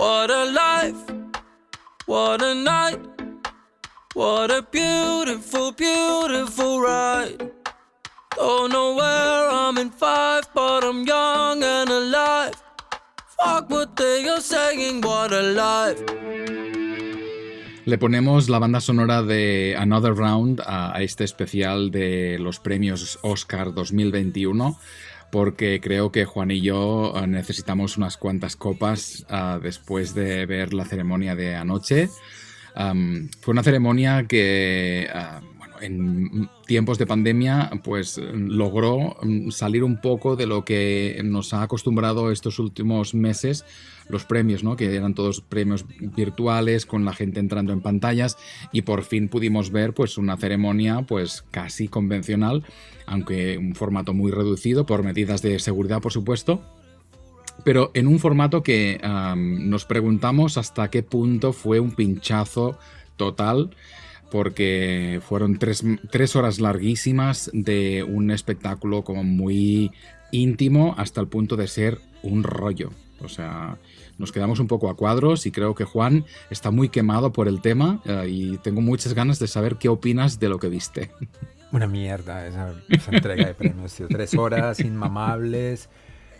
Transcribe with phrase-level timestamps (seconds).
[0.00, 1.02] What a life,
[2.06, 3.00] what a night,
[4.14, 7.52] what a beautiful, beautiful ride.
[8.34, 12.54] Don't know where I'm in five, but I'm young and alive.
[13.36, 16.02] Fuck what they are saying, what a life.
[17.84, 23.18] Le ponemos la banda sonora de Another Round a, a este especial de los premios
[23.20, 24.78] Oscar 2021
[25.30, 30.74] porque creo que Juan y yo eh, necesitamos unas cuantas copas uh, después de ver
[30.74, 32.08] la ceremonia de anoche.
[33.40, 40.00] Fue una ceremonia que, uh, bueno, en tiempos de pandemia, pues logró mm, salir un
[40.00, 43.64] poco de lo que nos ha acostumbrado estos últimos meses
[44.10, 44.76] los premios, ¿no?
[44.76, 45.84] que eran todos premios
[46.16, 48.36] virtuales con la gente entrando en pantallas
[48.72, 52.64] y por fin pudimos ver pues una ceremonia pues casi convencional,
[53.06, 56.62] aunque un formato muy reducido por medidas de seguridad por supuesto,
[57.64, 59.00] pero en un formato que
[59.36, 62.78] nos preguntamos hasta qué punto fue un pinchazo
[63.16, 63.70] total
[64.30, 69.90] porque fueron tres, tres, horas larguísimas de un espectáculo como muy
[70.30, 72.90] íntimo hasta el punto de ser un rollo.
[73.22, 73.78] O sea,
[74.18, 77.60] nos quedamos un poco a cuadros y creo que Juan está muy quemado por el
[77.60, 81.10] tema uh, y tengo muchas ganas de saber qué opinas de lo que viste.
[81.72, 84.08] Una mierda esa, esa entrega de premios, tío.
[84.08, 85.88] Tres horas inmamables,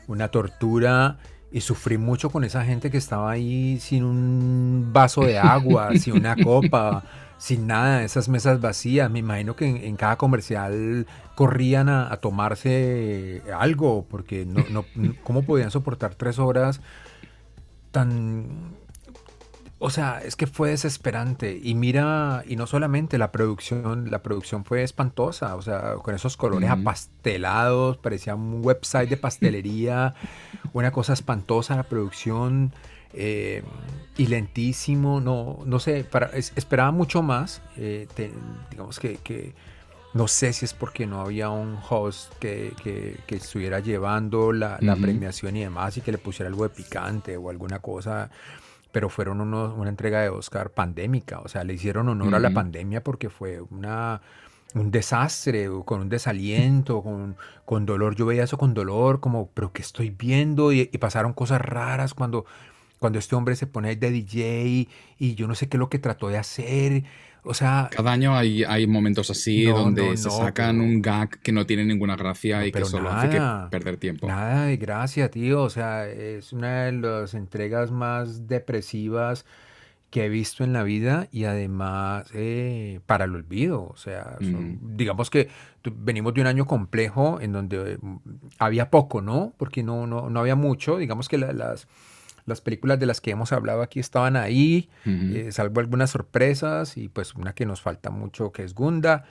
[0.08, 1.18] una tortura
[1.52, 6.14] y sufrí mucho con esa gente que estaba ahí sin un vaso de agua, sin
[6.14, 7.04] una copa,
[7.38, 9.08] sin nada, esas mesas vacías.
[9.10, 11.06] Me imagino que en, en cada comercial
[11.40, 14.84] corrían a, a, tomarse algo, porque no, no,
[15.24, 16.82] ¿cómo podían soportar tres horas
[17.92, 18.74] tan...
[19.78, 21.58] O sea, es que fue desesperante.
[21.62, 25.56] Y mira, y no solamente la producción, la producción fue espantosa.
[25.56, 26.80] O sea, con esos colores uh -huh.
[26.82, 30.14] apastelados, parecía un website de pastelería,
[30.74, 32.74] una cosa espantosa la producción.
[33.14, 33.62] Eh,
[34.18, 37.62] y lentísimo, no, no sé, para, es, esperaba mucho más.
[37.78, 38.30] Eh, te,
[38.70, 39.54] digamos que, que,
[40.12, 44.78] no sé si es porque no había un host que, que, que estuviera llevando la,
[44.80, 45.02] la uh -huh.
[45.02, 48.30] premiación y demás y que le pusiera algo de picante o alguna cosa
[48.92, 52.36] pero fueron unos, una entrega de Oscar pandémica, o sea, le hicieron honor uh -huh.
[52.36, 54.20] a la pandemia porque fue una,
[54.74, 58.14] un desastre, con un desaliento, con, con, dolor.
[58.16, 60.72] Yo veía eso con dolor, como, pero ¿qué estoy viendo?
[60.72, 62.44] Y, y, pasaron cosas raras cuando,
[62.98, 64.88] cuando este hombre se pone de DJ
[65.18, 67.04] y yo no sé qué es lo que trató de hacer.
[67.42, 71.02] O sea, cada año hay, hay momentos así no, donde no, se sacan pero, un
[71.02, 74.26] gag que no tiene ninguna gracia y que solo nada, hace que perder tiempo.
[74.26, 75.62] Nada de gracia, tío.
[75.62, 79.46] O sea, es una de las entregas más depresivas
[80.10, 83.84] que he visto en la vida y además eh, para el olvido.
[83.84, 84.96] O sea, son, mm.
[84.96, 85.48] digamos que
[85.84, 88.16] venimos de un año complejo en donde mm,
[88.58, 89.54] había poco, ¿no?
[89.56, 90.98] Porque no, no, no había mucho.
[90.98, 91.86] Digamos que la, las
[92.50, 95.36] las películas de las que hemos hablado aquí estaban ahí, uh -huh.
[95.36, 99.24] eh, salvo algunas sorpresas y pues una que nos falta mucho que es Gunda,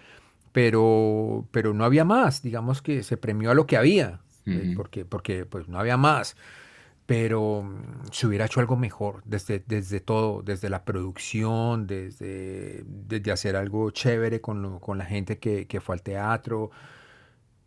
[0.51, 4.71] pero, pero no había más, digamos que se premió a lo que había, uh -huh.
[4.71, 6.35] eh, porque, porque pues no había más,
[7.05, 13.31] pero mm, se hubiera hecho algo mejor desde, desde todo, desde la producción, desde, desde
[13.31, 16.71] hacer algo chévere con, lo, con la gente que, que fue al teatro,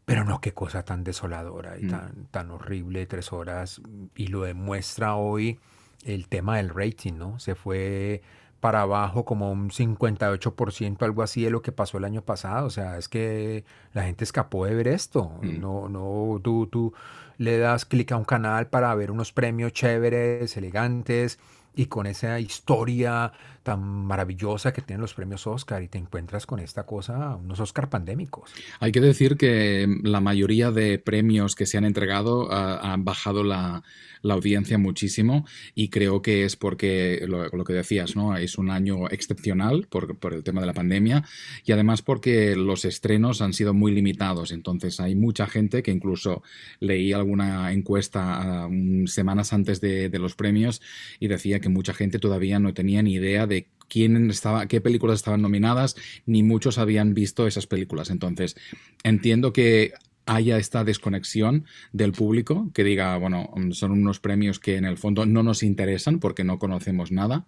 [0.05, 1.89] pero no, qué cosa tan desoladora y mm.
[1.89, 3.81] tan, tan horrible, tres horas.
[4.17, 5.59] Y lo demuestra hoy
[6.05, 7.39] el tema del rating, ¿no?
[7.39, 8.23] Se fue
[8.63, 12.67] para abajo como un 58%, algo así de lo que pasó el año pasado.
[12.67, 15.33] O sea, es que la gente escapó de ver esto.
[15.43, 15.61] Mm.
[15.61, 16.95] No, no, tú, tú
[17.39, 21.39] le das clic a un canal para ver unos premios chéveres, elegantes,
[21.75, 26.59] y con esa historia tan maravillosa que tienen los premios Oscar y te encuentras con
[26.61, 28.51] esta cosa, unos Oscar pandémicos.
[28.81, 33.45] Hay que decir que la mayoría de premios que se han entregado uh, han bajado
[33.45, 33.83] la,
[34.23, 38.37] la, audiencia muchísimo y creo que es porque lo, lo, que decías, ¿no?
[38.37, 41.25] Es un año excepcional por, por, el tema de la pandemia
[41.65, 44.53] y además porque los estrenos han sido muy limitados.
[44.53, 46.43] Entonces hay mucha gente que incluso
[46.81, 50.83] leí alguna encuesta uh, semanas antes de, de los premios
[51.21, 53.52] y decía que mucha gente todavía no tenía ni idea de
[53.93, 58.09] quién estaba, qué películas estaban nominadas, ni muchos habían visto esas películas.
[58.09, 58.57] Entonces,
[59.05, 59.93] entiendo que
[60.25, 65.27] haya esta desconexión del público que diga, bueno, son unos premios que en el fondo
[65.27, 67.45] no nos interesan porque no conocemos nada.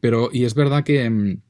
[0.00, 1.40] Pero, y es verdad que mm,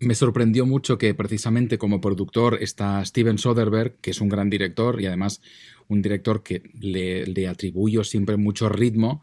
[0.00, 4.98] me sorprendió mucho que precisamente como productor está Steven Soderbergh, que es un gran director
[4.98, 5.42] y además
[5.88, 9.22] un director que le, le atribuyo siempre mucho ritmo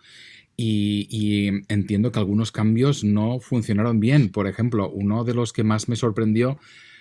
[0.58, 4.30] y, entiendo que algunos cambios no funcionaron bien.
[4.30, 6.58] Por ejemplo, uno de los que más me sorprendió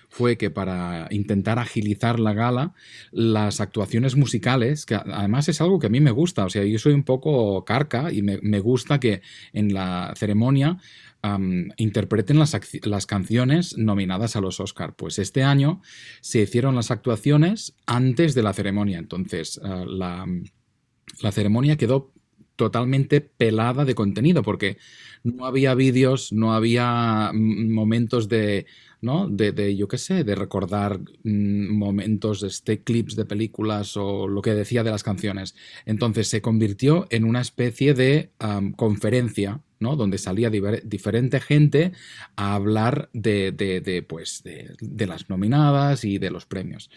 [0.09, 2.73] fue que para intentar agilizar la gala,
[3.11, 6.79] las actuaciones musicales, que además es algo que a mí me gusta, o sea, yo
[6.79, 9.21] soy un poco carca y me, gusta que
[9.51, 10.77] en la ceremonia
[11.77, 14.93] interpreten las, las, canciones nominadas a los Oscar.
[14.95, 15.81] Pues este año
[16.21, 20.27] se hicieron las actuaciones antes de la ceremonia, entonces ah, la,
[21.21, 22.13] la ceremonia quedó
[22.55, 24.77] totalmente pelada de contenido porque
[25.23, 28.65] no había vídeos, no había mm, momentos de,
[29.01, 29.27] ¿no?
[29.27, 34.53] De, yo qué sé, de recordar mm, momentos, este, clips de películas o lo que
[34.53, 35.55] decía de las canciones.
[35.85, 38.31] Entonces se convirtió en una especie de
[38.75, 39.95] conferencia, ¿no?
[39.95, 41.91] Donde salía diferente gente
[42.35, 46.89] a hablar de, de pues, de las nominadas y de los premios.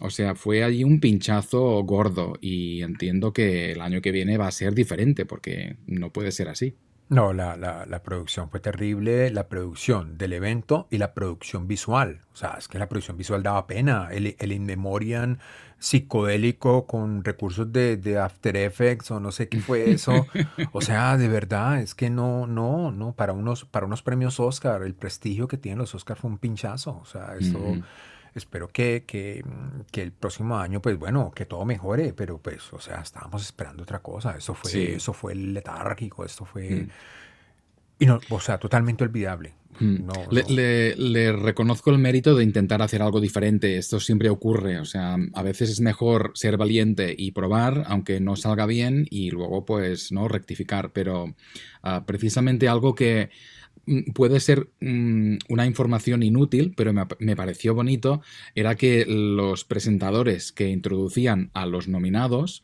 [0.00, 4.48] O sea, fue allí un pinchazo gordo y entiendo que el año que viene va
[4.48, 6.74] a ser diferente porque no puede ser así.
[7.10, 12.20] No, la, la, producción fue terrible, la producción del evento y la producción visual.
[12.32, 14.08] O sea, es que la producción visual daba pena.
[14.12, 15.38] El, el In Memoriam
[15.80, 20.26] psicodélico con recursos de, de, After Effects o no sé qué fue eso.
[20.72, 24.84] O sea, de verdad, es que no, no, no, para unos, para unos premios Oscar,
[24.84, 27.00] el prestigio que tienen los Oscar fue un pinchazo.
[27.02, 27.58] O sea, esto
[28.34, 29.44] espero que, que,
[29.90, 33.82] que, el próximo año, pues bueno, que todo mejore, pero pues, o sea, estábamos esperando
[33.82, 34.36] otra cosa.
[34.36, 36.70] Eso fue, eso fue letárgico, esto fue...
[36.70, 36.88] Mm.
[38.00, 39.54] Y no, o sea, totalmente olvidable.
[39.78, 40.08] Mm.
[40.48, 43.76] le, le, reconozco el mérito de intentar hacer algo diferente.
[43.76, 44.80] Esto siempre ocurre.
[44.80, 49.30] O sea, a veces es mejor ser valiente y probar, aunque no salga bien, y
[49.30, 50.92] luego, pues, no rectificar.
[50.92, 51.34] Pero
[51.82, 53.30] ah, precisamente algo que
[54.14, 58.22] puede ser mm, una información inútil, pero me, pareció bonito,
[58.54, 62.62] era que los presentadores que introducían a los nominados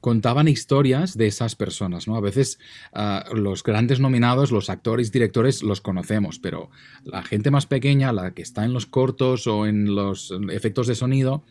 [0.00, 2.16] contaban historias de esas personas, ¿no?
[2.16, 2.60] A veces
[2.92, 6.70] ah, los grandes nominados, los actores, directores, los conocemos, pero
[7.04, 10.94] la gente más pequeña, la que está en los cortos o en los efectos de
[10.94, 11.44] sonido,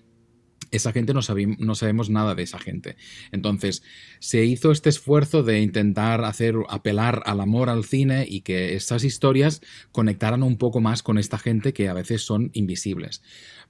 [0.78, 1.20] esa gente no,
[1.60, 2.96] no, sabemos nada de esa gente.
[3.32, 3.84] Entonces,
[4.20, 9.04] se hizo este esfuerzo de intentar hacer apelar al amor al cine y que estas
[9.04, 13.22] historias conectaran un poco más con esta gente que a veces son invisibles.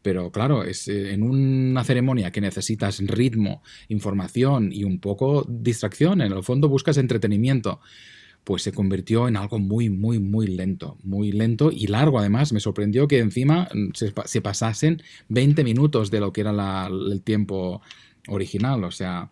[0.02, 6.22] Pero claro, es eh, en una ceremonia que necesitas ritmo, información y un poco distracción,
[6.22, 7.80] en el fondo buscas entretenimiento
[8.48, 12.54] pues se convirtió en algo muy, muy, muy lento, muy lento y largo además.
[12.54, 17.82] Me sorprendió que encima mm, se, pasasen 20 minutos de lo que era el tiempo
[18.30, 19.32] original, o sea,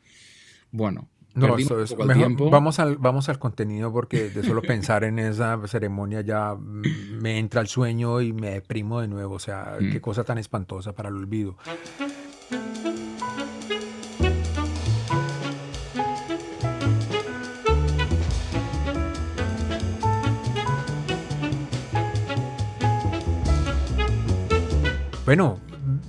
[0.69, 1.07] bueno.
[1.33, 5.65] No, eso es mejor, Vamos al, vamos al contenido porque de solo pensar en esa
[5.65, 9.35] ceremonia ya mm, me entra el sueño y me deprimo de nuevo.
[9.35, 10.01] O sea, qué mm.
[10.01, 11.56] cosa tan espantosa para el olvido.
[25.25, 25.60] Bueno,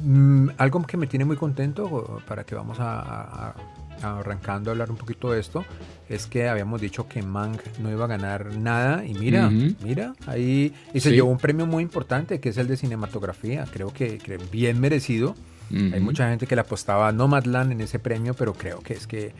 [0.04, 3.54] mm, algo que me tiene muy contento para que vamos a,
[4.02, 5.64] arrancando a hablar un poquito de esto
[6.08, 10.74] es que habíamos dicho que Mang no iba a ganar nada y mira, mira, ahí
[10.92, 14.20] y se llevó un premio muy importante que es el de cinematografía, creo que,
[14.52, 15.34] bien merecido.
[15.68, 19.08] Hay mucha gente que le apostaba a Nomadland en ese premio, pero creo que es
[19.08, 19.32] que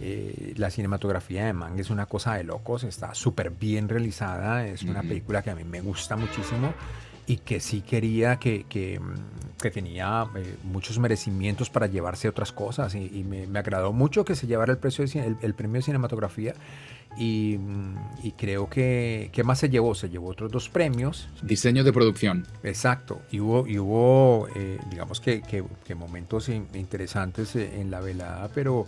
[0.00, 4.84] eh, la cinematografía de Mang es una cosa de locos, está súper bien realizada, es
[4.84, 6.72] una película que a mí me gusta muchísimo
[7.26, 12.52] y que sí quería que, que, mm, que tenía eh, muchos merecimientos para llevarse otras
[12.52, 15.82] cosas y, me, me, agradó mucho que se llevara el, precio de, el, premio de
[15.82, 16.54] cinematografía
[17.18, 19.94] y, mm, y, creo que ¿qué más se llevó?
[19.94, 21.28] Se llevó otros dos premios.
[21.42, 22.46] Diseño de producción.
[22.62, 28.50] Exacto, y hubo, y hubo eh, digamos que, que, momentos interesantes eh, en la velada,
[28.54, 28.86] pero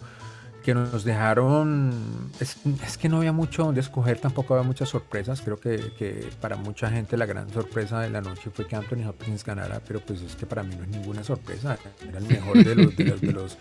[0.68, 5.40] que nos dejaron, es, es, que no había mucho donde escoger, tampoco había muchas sorpresas,
[5.40, 9.08] creo que, que, para mucha gente la gran sorpresa de la noche fue que Anthony
[9.08, 12.62] Hopkins ganara, pero pues es que para mí no es ninguna sorpresa, era el mejor
[12.62, 13.56] de los, de los, de, los,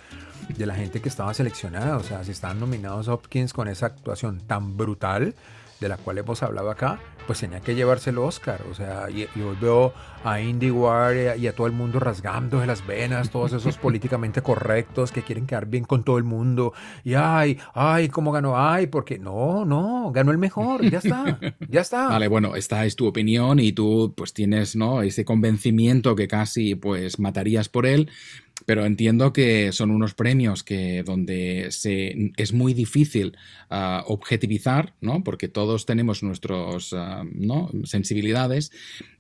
[0.49, 4.41] de la gente que estaba seleccionada, o sea, si estaban nominados Hopkins con esa actuación
[4.41, 5.33] tan brutal,
[5.79, 8.63] de la cual hemos hablado acá, pues tenía que llevarse el Oscar.
[8.72, 9.93] O sea, y, y hoy veo
[10.24, 15.12] a IndieWire y a, todo el mundo rasgando de las venas, todos esos políticamente correctos
[15.12, 16.74] que quieren quedar bien con todo el mundo.
[17.03, 18.57] Y ay, ay, ¿cómo ganó?
[18.57, 22.07] Ay, porque no, no, ganó el mejor, ya está, ya está.
[22.10, 25.01] Vale, bueno, esta es tu opinión y tú pues tienes, ¿no?
[25.01, 28.10] Ese convencimiento que casi pues matarías por él
[28.67, 33.38] pero entiendo que son unos premios que donde se, es muy difícil
[33.69, 35.24] ah, objetivizar, ¿no?
[35.24, 37.24] porque todos tenemos nuestras ah,
[37.86, 38.74] sensibilidades.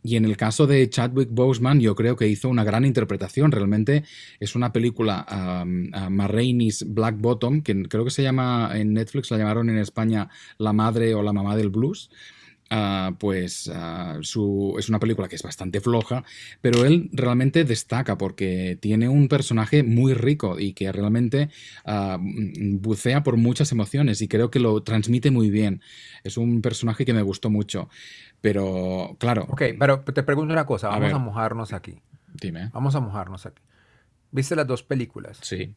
[0.03, 3.53] Y en el caso de Chadwick Boseman, yo creo que hizo una gran interpretación.
[3.53, 4.03] Realmente
[4.41, 5.25] es una película,
[5.63, 10.27] uh, Black Bottom, que creo que se llama en Netflix, la llamaron en España
[10.57, 12.09] La Madre o la Mamá del Blues
[12.69, 16.23] ah, pues ah, su, es una película que es bastante floja,
[16.61, 21.49] pero él realmente destaca porque tiene un personaje muy rico y que realmente
[21.85, 25.81] ah, bucea por muchas emociones y creo que lo transmite muy bien.
[26.23, 27.89] Es un personaje que me gustó mucho,
[28.41, 29.45] pero claro.
[29.49, 32.01] Ok, pero te pregunto una cosa, vamos a mojarnos aquí.
[32.33, 32.69] Dime.
[32.73, 33.61] Vamos a mojarnos aquí.
[34.31, 35.39] ¿Viste las dos películas?
[35.41, 35.73] Sí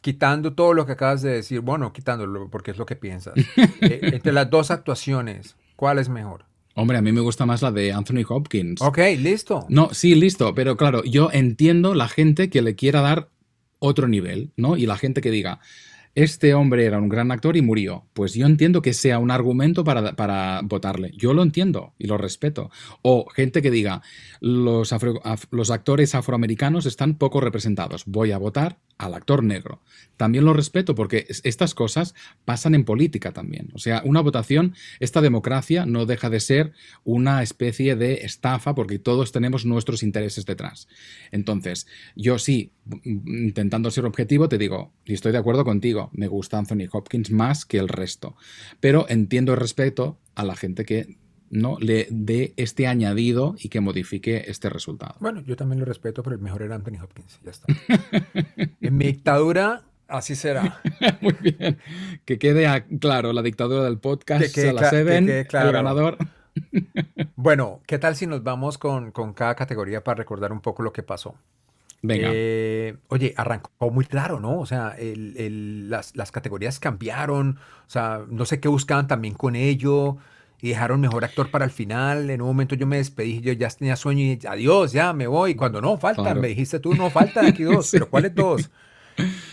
[0.00, 3.34] quitando todo lo que acabas de decir, bueno, quitándolo porque es lo que piensas,
[3.80, 6.44] eh, entre las dos actuaciones, ¿cuál es mejor?
[6.74, 8.80] Hombre, a mí me gusta más la de Anthony Hopkins.
[8.80, 9.66] Ok, listo.
[9.68, 13.28] No, sí, listo, pero claro, yo entiendo la gente que le quiera dar
[13.80, 14.76] otro nivel, ¿no?
[14.76, 15.60] Y la gente que diga,
[16.14, 18.04] este hombre era un gran actor y murió.
[18.14, 21.12] Pues yo entiendo que sea un argumento para, para votarle.
[21.16, 22.70] Yo lo entiendo y lo respeto.
[23.02, 24.02] O gente que diga,
[24.40, 24.94] los,
[25.50, 28.04] los actores afroamericanos están poco representados.
[28.06, 29.80] Voy a votar al actor negro.
[30.18, 32.14] También lo respeto porque estas cosas
[32.44, 33.70] pasan en política también.
[33.72, 36.72] O sea, una votación, esta democracia no deja de ser
[37.04, 40.86] una especie de estafa porque todos tenemos nuestros intereses detrás.
[41.30, 42.72] Entonces, yo sí,
[43.04, 47.64] intentando ser objetivo, te digo, y estoy de acuerdo contigo, me gusta Anthony Hopkins más
[47.64, 48.36] que el resto,
[48.80, 51.18] pero entiendo y respeto a la gente que
[51.50, 55.16] no le dé este añadido y que modifique este resultado.
[55.20, 57.66] Bueno, yo también lo respeto, pero el mejor era Anthony Hopkins, ya está.
[58.80, 60.80] en mi dictadura, así será.
[61.20, 61.78] Muy bien.
[62.24, 66.18] Que quede claro, la dictadura del podcast, que la Seven, el ganador.
[67.36, 70.92] bueno, ¿qué tal si nos vamos con, con cada categoría para recordar un poco lo
[70.92, 71.36] que pasó?
[72.02, 72.28] Venga.
[72.32, 74.58] Eh, oye, arrancó muy claro, ¿no?
[74.58, 80.16] O sea, las, las, categorías cambiaron, o sea, no sé qué buscaban también con ello,
[80.62, 82.30] y dejaron mejor actor para el final.
[82.30, 85.54] En un momento yo me despedí, yo ya tenía sueño y adiós, ya me voy.
[85.54, 88.70] Cuando no, faltan, me dijiste tú, no, faltan aquí dos, pero ¿cuáles dos?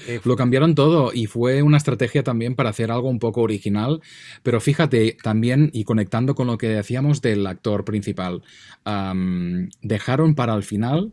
[0.07, 3.99] Eh, Lo cambiaron todo y fue una estrategia también para hacer algo un poco original,
[4.41, 8.43] pero fíjate también y conectando con lo que decíamos del actor principal,
[9.81, 11.11] dejaron para el final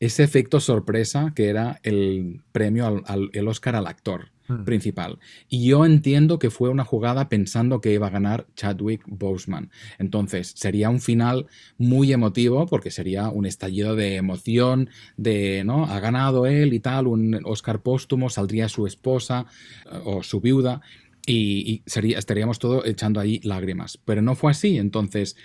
[0.00, 4.64] ese efecto sorpresa que era el premio al, el Oscar al actor hmm.
[4.64, 5.18] principal.
[5.48, 9.70] Y yo entiendo que fue una jugada pensando que iba a ganar Chadwick Boseman.
[9.98, 11.46] Entonces, sería un final
[11.78, 15.86] muy emotivo porque sería un estallido de emoción, de, ¿no?
[15.86, 19.46] Ha ganado él y tal, un Oscar póstumo, saldría su esposa
[19.86, 20.82] eh, o su viuda
[21.26, 23.98] y, sería, estaríamos todos echando ahí lágrimas.
[24.04, 24.78] Pero no fue así.
[24.78, 25.36] Entonces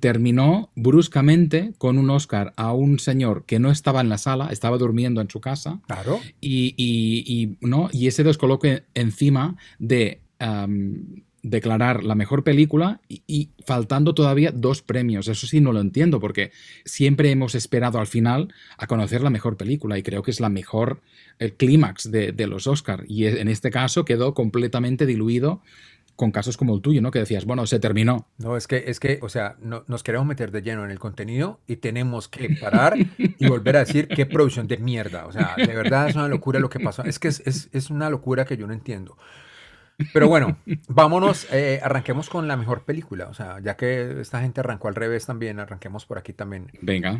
[0.00, 4.78] terminó bruscamente con un Oscar a un señor que no estaba en la sala, estaba
[4.78, 5.80] durmiendo en su casa.
[5.86, 6.20] Claro.
[6.40, 7.90] Y, y ¿no?
[7.92, 10.20] y ese descoloque encima de
[11.42, 15.28] declarar la mejor película y, faltando todavía dos premios.
[15.28, 16.52] Eso sí no lo entiendo porque
[16.84, 20.48] siempre hemos esperado al final a conocer la mejor película y creo que es la
[20.48, 21.00] mejor,
[21.38, 23.04] el clímax de, los Oscars.
[23.08, 25.62] Y en este caso quedó completamente diluido
[26.16, 27.10] con casos como el tuyo, ¿no?
[27.10, 28.26] Que decías, bueno, se terminó.
[28.36, 30.98] No, es que, es que, o sea, no, nos queremos meter de lleno en el
[30.98, 35.24] contenido y tenemos que parar y volver a decir qué producción de mierda.
[35.24, 37.04] O sea, de verdad es una locura lo que pasó.
[37.04, 39.16] Es que es, es, es una locura que yo no entiendo.
[40.12, 40.56] Pero bueno,
[40.88, 43.26] vámonos, eh, arranquemos con la mejor película.
[43.28, 46.70] O sea, ya que esta gente arrancó al revés también, arranquemos por aquí también.
[46.80, 47.18] Venga.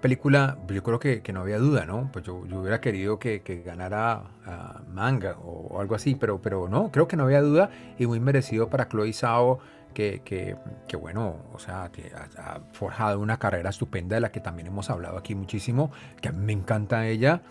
[0.00, 2.10] Película, yo creo que, que, no había duda, ¿no?
[2.12, 6.68] Pues yo, yo hubiera querido que, que ganara ah, Manga o, algo así, pero, pero
[6.68, 9.60] no, creo que no había duda y muy merecido para Chloe Zhao,
[9.92, 14.68] que, que, bueno, o sea, que ha, forjado una carrera estupenda de la que también
[14.68, 17.42] hemos hablado aquí muchísimo, que a mí me encanta ella.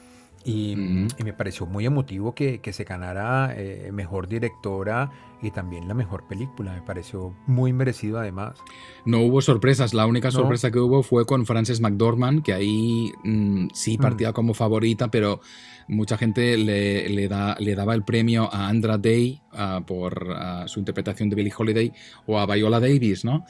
[0.43, 6.27] Y, me pareció muy emotivo que, se ganara eh, mejor directora y también la mejor
[6.27, 6.73] película.
[6.73, 8.57] Me pareció muy merecido además.
[9.05, 9.93] No hubo sorpresas.
[9.93, 14.01] La única sorpresa que hubo fue con Frances McDormand, que ahí mm, sí mm.
[14.01, 15.41] partía como favorita, pero
[15.87, 20.63] mucha gente le, le, da, le daba el premio a Andra Day ah, por ah,
[20.67, 21.91] su interpretación de Billie Holiday
[22.25, 23.45] o a Viola Davis, ¿no?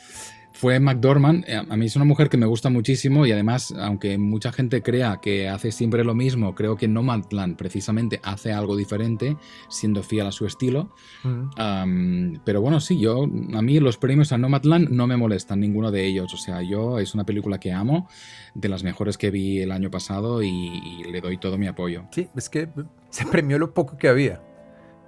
[0.53, 1.45] Fue McDormand.
[1.47, 4.81] Eh, a mí es una mujer que me gusta muchísimo y además, aunque mucha gente
[4.81, 9.37] crea que hace siempre lo mismo, creo que Nomadland precisamente hace algo diferente,
[9.69, 10.93] siendo fiel a su estilo.
[11.23, 12.37] Mm.
[12.43, 16.05] pero bueno, sí, yo a mí los premios a Nomadland no me molestan ninguno de
[16.05, 16.33] ellos.
[16.33, 18.07] O sea, yo es una película que amo,
[18.53, 22.05] de las mejores que vi el año pasado y, y le doy todo mi apoyo.
[22.11, 22.69] Sí, es que
[23.09, 24.41] se premió lo poco que había.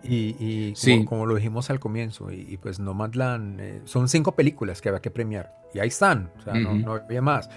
[0.04, 0.74] Y,
[1.06, 5.12] como, lo dijimos al comienzo, y, pues Nomadland, eh, son cinco películas que había que
[5.12, 7.50] premiar, y ahí están, o sea, no, no, había más.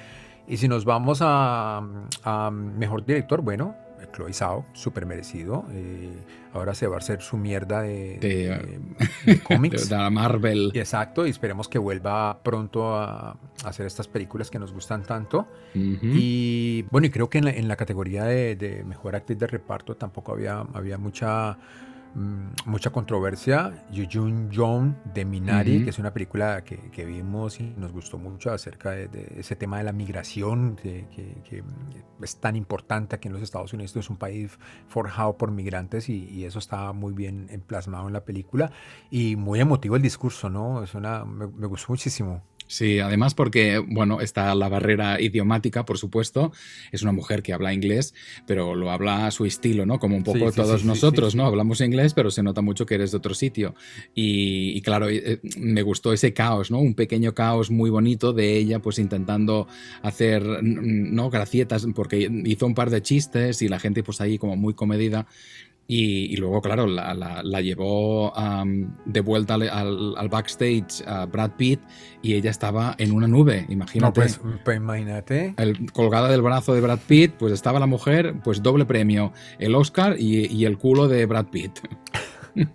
[0.46, 1.82] Y si nos vamos a,
[2.22, 3.74] a Mejor Director, bueno,
[4.12, 5.64] Chloe Zhao, súper merecido.
[5.72, 6.10] Eh,
[6.52, 9.88] ahora se va a hacer su mierda de, de, cómics.
[9.88, 10.72] de, la Marvel.
[10.74, 15.46] exacto, y esperemos que vuelva pronto a, hacer estas películas que nos gustan tanto.
[15.74, 19.46] Y bueno, y creo que en la, en la categoría de, de, mejor actriz de
[19.46, 21.58] reparto tampoco había, había mucha
[22.64, 23.84] mucha controversia.
[23.90, 28.90] Yujun Jong de Minari, que es una película que, vimos y nos gustó mucho acerca
[28.90, 31.04] de, ese tema de la migración, que,
[32.22, 33.94] es tan importante aquí en los Estados Unidos.
[33.96, 34.58] es un país
[34.88, 38.70] forjado por migrantes y, eso estaba muy bien plasmado en la película.
[39.10, 40.82] Y muy emotivo el discurso, ¿no?
[40.82, 42.42] Es una, me gustó muchísimo.
[42.66, 46.52] Sí, además porque, bueno, está la barrera idiomática, por supuesto.
[46.92, 48.14] Es una mujer que habla inglés,
[48.46, 49.98] pero lo habla a su estilo, ¿no?
[49.98, 51.46] Como un poco todos nosotros, ¿no?
[51.46, 53.74] Hablamos inglés, pero se nota mucho que eres de otro sitio.
[54.14, 56.78] Y, claro, eh, me gustó ese caos, ¿no?
[56.78, 59.68] Un pequeño caos muy bonito de ella, pues intentando
[60.02, 61.30] hacer, ¿no?
[61.30, 65.26] Gracietas, porque hizo un par de chistes y la gente, pues ahí como muy comedida.
[65.88, 68.32] Y, luego, claro, la, la, llevó
[69.04, 71.80] de vuelta al, backstage a Brad Pitt
[72.22, 74.12] y ella estaba en una nube, imagínate.
[74.12, 75.54] pues, pues, imagínate.
[75.56, 79.76] El, colgada del brazo de Brad Pitt, pues estaba la mujer, pues doble premio, el
[79.76, 81.78] Oscar y, el culo de Brad Pitt.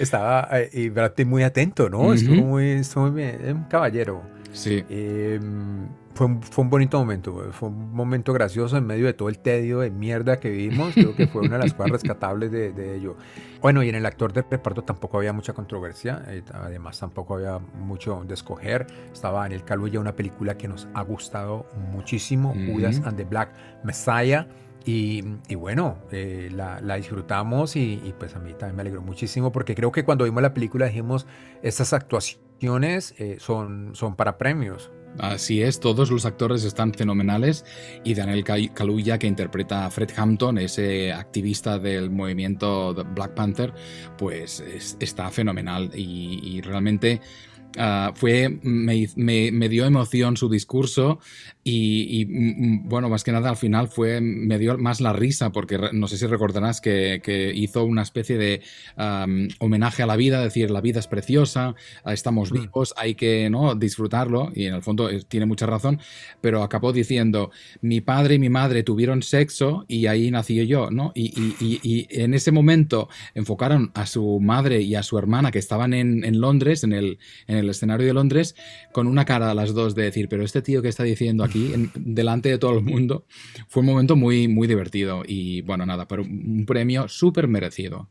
[0.00, 2.12] estaba, eh, y Brad Pitt muy atento, ¿no?
[2.12, 4.22] Estuvo muy, estuvo muy bien, un caballero.
[4.52, 4.82] Sí.
[4.88, 9.28] Em, fue un, fue un, bonito momento, fue un momento gracioso en medio de todo
[9.28, 10.94] el tedio de mierda que vivimos.
[10.94, 13.16] Creo que fue una de las cosas rescatables de, de ello.
[13.60, 17.58] Bueno, y en el actor de reparto tampoco había mucha controversia, eh, además tampoco había
[17.58, 18.86] mucho de escoger.
[19.12, 23.50] Estaba en el Caluya, una película que nos ha gustado muchísimo, Judas and the Black
[23.84, 24.46] Messiah.
[24.86, 29.02] Y, y, bueno, eh, la, la, disfrutamos y, y, pues a mí también me alegró
[29.02, 31.26] muchísimo porque creo que cuando vimos la película dijimos,
[31.62, 34.90] estas actuaciones eh, son, son para premios.
[35.18, 37.64] Así es, todos los actores están fenomenales
[38.04, 43.74] y Daniel Kaluuya, que interpreta a Fred Hampton, ese activista del movimiento Black Panther,
[44.16, 44.64] pues
[44.98, 47.20] está fenomenal y, realmente
[47.78, 51.20] Ah, fue, me, dio emoción su discurso
[51.62, 55.78] y, mm, bueno, más que nada al final fue, me dio más la risa porque
[55.92, 58.62] no sé si recordarás que, que hizo una especie de
[59.58, 62.54] homenaje a la vida, decir, la vida es preciosa, ah, estamos mm.
[62.54, 63.74] vivos, hay que ¿no?
[63.74, 66.00] disfrutarlo y en el fondo eh, tiene mucha razón,
[66.40, 71.12] pero acabó diciendo, mi padre y mi madre tuvieron sexo y ahí nací yo, ¿no?
[71.14, 71.26] Y,
[71.60, 75.94] y, y en ese momento enfocaron a su madre y a su hermana que estaban
[75.94, 78.54] en, en Londres, en el, en el escenario de Londres
[78.92, 81.59] con una cara a las dos de decir, pero este tío que está diciendo aquí,
[81.94, 83.26] delante de todo el mundo,
[83.68, 88.08] fue un momento muy, muy divertido y bueno, nada, pero un premio súper merecido.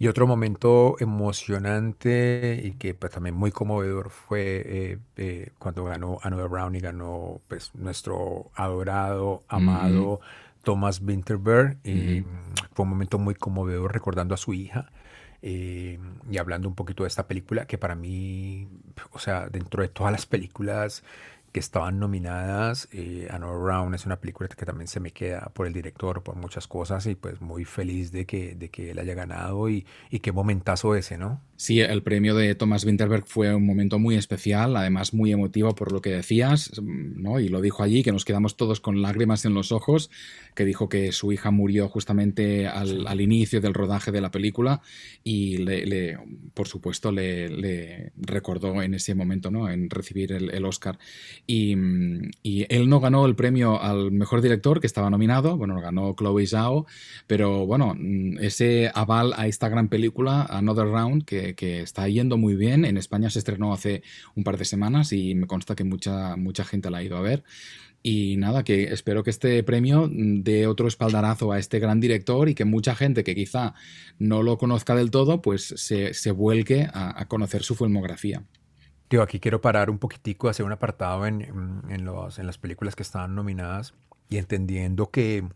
[0.00, 6.18] Y otro momento emocionante y que pues, también muy conmovedor fue eh, eh, cuando ganó
[6.22, 10.20] Another Brown y ganó pues, nuestro adorado, amado
[10.62, 11.76] Thomas Winterberg.
[11.84, 12.24] y
[12.72, 14.90] Fue un momento muy conmovedor recordando a su hija.
[15.42, 15.98] Eh,
[16.30, 18.68] y hablando un poquito de esta película, que para mí,
[19.12, 21.02] o sea, dentro de todas las películas
[21.52, 22.88] que estaban nominadas.
[22.92, 26.66] Eh, Another es una película que también se me queda por el director, por muchas
[26.68, 30.32] cosas, y pues muy feliz de que, de que él haya ganado y, y qué
[30.32, 31.40] momentazo ese, ¿no?
[31.60, 35.92] Sí, el premio de Thomas Winterberg fue un momento muy especial, además muy emotivo por
[35.92, 37.38] lo que decías, ¿no?
[37.38, 40.10] Y lo dijo allí, que nos quedamos todos con lágrimas en los ojos,
[40.54, 44.80] que dijo que su hija murió justamente al, inicio del rodaje de la película
[45.22, 46.16] y, le,
[46.54, 49.68] por supuesto, le, recordó en ese momento, ¿no?
[49.68, 50.98] En recibir el, el Oscar.
[51.48, 56.14] Mm, y, él no ganó el premio al mejor director, que estaba nominado, bueno, ganó
[56.16, 56.86] Chloe Zhao,
[57.26, 62.36] pero bueno, mm, ese aval a esta gran película, Another Round, que, que, está yendo
[62.36, 64.02] muy bien, en España se estrenó hace
[64.34, 67.20] un par de semanas y me consta que mucha, mucha gente la ha ido a
[67.20, 67.42] ver.
[68.02, 72.48] Y nada, que espero que este premio mm, dé otro espaldarazo a este gran director
[72.48, 73.74] y que mucha gente que quizá
[74.18, 78.44] no lo conozca del todo, pues se, se vuelque a, a conocer su filmografía.
[79.10, 82.94] Tío, aquí quiero parar un poquitico, hacer un apartado en, en, los, en las películas
[82.94, 83.92] que estaban nominadas
[84.28, 85.48] y entendiendo que,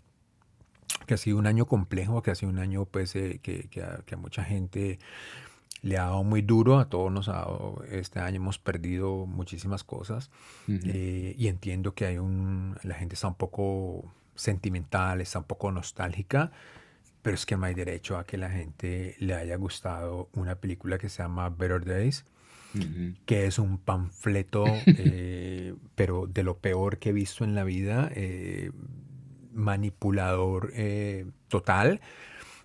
[1.07, 3.81] que ha sido un año complejo, que ha sido un año pues, eh, que, que,
[3.81, 4.99] a, mucha gente
[5.83, 9.85] le ha dado muy duro, a todos nos ha dado, este año hemos perdido muchísimas
[9.85, 10.33] cosas
[10.67, 15.71] eh, y entiendo que hay un, la gente está un poco sentimental, está un poco
[15.71, 16.51] nostálgica,
[17.23, 20.99] pero es que no hay derecho a que la gente le haya gustado una película
[20.99, 22.25] que se llama Better Days
[23.27, 28.11] que es un panfleto, eh, pero de lo peor que he visto en la vida,
[28.15, 28.71] eh,
[29.53, 32.01] manipulador eh, total.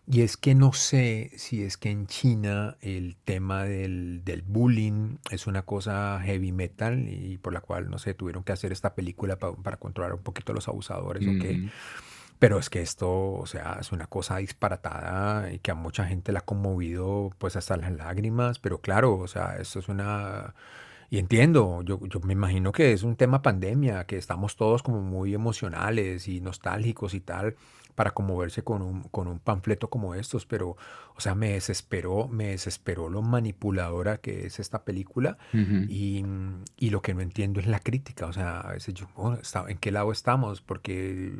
[0.07, 5.17] Y es que no sé si es que en China el tema del, del bullying
[5.31, 8.95] es una cosa heavy metal y por la cual, no sé, tuvieron que hacer esta
[8.95, 11.61] película pa- para controlar un poquito a los abusadores o qué.
[12.39, 16.31] Pero es que esto, o sea, es una cosa disparatada y que a mucha gente
[16.31, 20.55] la ha conmovido pues hasta las lágrimas, pero claro, o sea, esto es una...
[21.09, 25.01] Y entiendo, yo, yo me imagino que es un tema pandemia, que estamos todos como
[25.01, 27.55] muy emocionales y nostálgicos y tal
[27.99, 30.77] para conmoverse con un, con un panfleto como estos, pero,
[31.17, 35.83] o sea, me desesperó, me desesperó lo manipuladora que es esta película Ujú.
[35.89, 36.23] y,
[36.77, 39.05] y lo que no entiendo es la crítica, o sea, a veces yo,
[39.41, 40.61] está- ¿en qué lado estamos?
[40.61, 41.33] Porque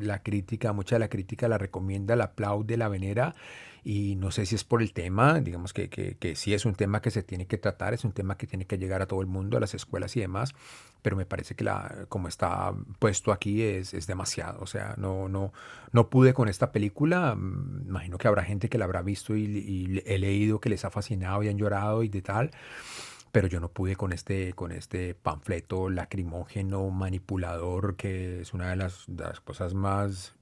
[0.00, 3.34] la crítica, mucha de la crítica la recomienda, la aplaude, la venera,
[3.84, 6.74] y no sé si es por el tema, digamos que, que, que sí es un
[6.74, 9.20] tema que se tiene que tratar, es un tema que tiene que llegar a todo
[9.20, 10.54] el mundo, a las escuelas y demás,
[11.06, 15.28] pero me parece que la, como está puesto aquí es, es demasiado, o sea, no,
[15.28, 15.52] no,
[15.92, 19.44] no pude con esta película, mm, imagino que habrá gente que la habrá visto y,
[19.44, 22.50] y he leído que les ha fascinado y han llorado y de tal,
[23.30, 28.74] pero yo no pude con este, con este panfleto lacrimógeno, manipulador, que es una de
[28.74, 30.34] las, las cosas más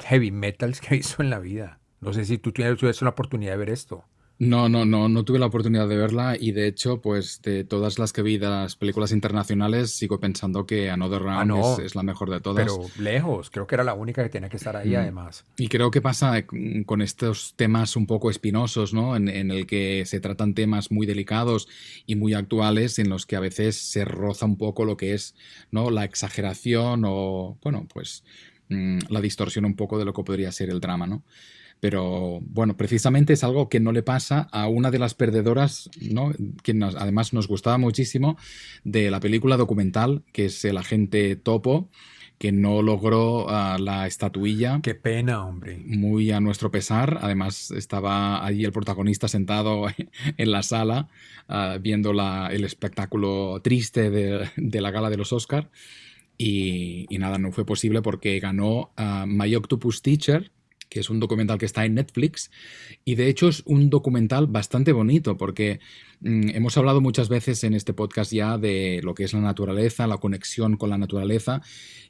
[0.00, 1.78] heavy metals que he visto en la vida.
[2.00, 4.02] No sé si tú tienes, tuviste la oportunidad de ver esto.
[4.38, 8.00] No, no, no, no tuve la oportunidad de verla y de hecho, pues de todas
[8.00, 11.78] las que vi de las películas internacionales, sigo pensando que Another Round Ah, no, es,
[11.78, 12.64] es la mejor de todas.
[12.66, 14.96] pero lejos, creo que era la única que tenía que estar ahí Mm.
[14.96, 15.44] además.
[15.58, 16.44] Y creo que pasa
[16.86, 19.14] con estos temas un poco espinosos, ¿no?
[19.14, 21.68] En, en el que se tratan temas muy delicados
[22.06, 25.36] y muy actuales, en los que a veces se roza un poco lo que es,
[25.70, 25.90] ¿no?
[25.90, 28.24] La exageración o, bueno, pues
[28.70, 31.22] mm, la distorsión un poco de lo que podría ser el drama, ¿no?
[31.82, 36.30] Pero bueno, precisamente es algo que no le pasa a una de las perdedoras, ¿no?
[36.62, 38.36] Que nos- además nos gustaba muchísimo
[38.84, 41.88] de la película documental, que es El agente Topo,
[42.38, 45.76] que no logró ah, la estatuilla Qué pena, hombre.
[45.84, 47.18] muy a nuestro pesar.
[47.20, 49.86] Además, estaba allí el protagonista sentado
[50.36, 51.08] en la sala
[51.48, 55.68] ah, viendo la- el espectáculo triste de, de la gala de los Oscar.
[56.38, 60.52] Y, y nada, no fue posible porque ganó ah, My Octopus Teacher,
[60.92, 62.50] que es un documental que está en Netflix.
[63.02, 65.80] Y de hecho es un documental bastante bonito porque
[66.20, 70.06] mm, hemos hablado muchas veces en este podcast ya de lo que es la naturaleza,
[70.06, 71.62] la conexión con la naturaleza.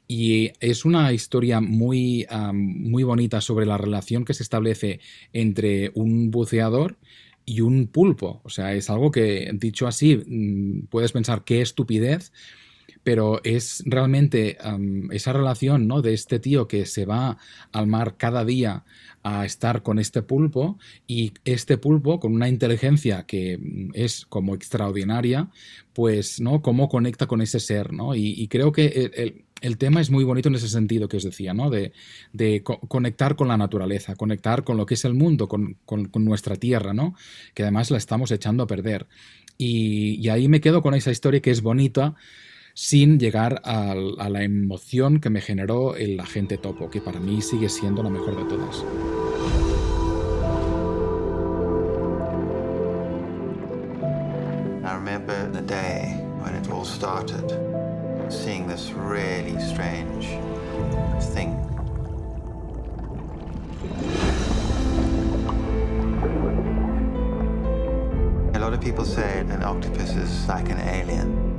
[0.05, 4.99] Y es una historia muy, muy bonita sobre la relación que se establece
[5.31, 6.97] entre un buceador
[7.45, 8.41] y un pulpo.
[8.43, 12.33] O sea, es algo que, dicho así, mm, puedes pensar qué estupidez,
[13.03, 16.01] pero es realmente am, esa relación, ¿no?
[16.01, 17.37] De este tío que se va
[17.71, 18.83] al mar cada día
[19.23, 24.55] a estar con este pulpo y este pulpo con una inteligencia que mm, es como
[24.55, 25.49] extraordinaria,
[25.93, 26.61] pues, ¿no?
[26.61, 28.15] Cómo conecta con ese ser, ¿no?
[28.15, 31.15] Y, y creo que el, el- el tema es muy bonito en ese sentido que
[31.15, 31.69] os decía, ¿no?
[31.69, 31.93] De,
[32.33, 36.05] de co- conectar con la naturaleza, conectar con lo que es el mundo, con, con-
[36.09, 37.15] con nuestra tierra, ¿no?
[37.53, 39.07] Que además la estamos echando a perder.
[39.57, 42.15] Y, y ahí me quedo con esa historia que es bonita,
[42.73, 47.41] sin llegar al- a, la emoción que me generó el agente topo, que para mí
[47.41, 48.83] sigue siendo la mejor de todas.
[54.83, 57.49] I remember the day when it all started,
[58.29, 60.27] seeing this really strange
[61.33, 61.59] thing.
[68.55, 71.52] A lot of people say an octopus is like an alien.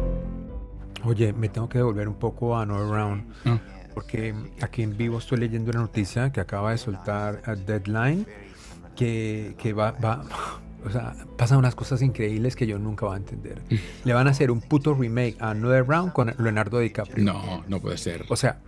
[1.05, 3.25] Oye, me tengo que devolver un poco a Another Round.
[3.45, 3.59] Ah,
[3.95, 8.27] Porque aquí en vivo estoy leyendo una noticia que acaba de soltar a Deadline
[8.97, 10.25] que, que va, va,
[10.85, 13.61] o sea, pasan unas cosas increíbles que yo nunca voy a entender.
[14.05, 17.25] Le van a hacer un puto remake a Another Round con Leonardo DiCaprio.
[17.25, 18.25] no, no puede ser.
[18.29, 18.61] O sea,